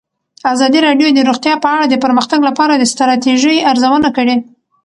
[0.53, 4.35] ازادي راډیو د روغتیا په اړه د پرمختګ لپاره د ستراتیژۍ ارزونه کړې.